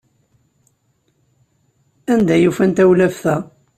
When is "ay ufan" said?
2.35-2.71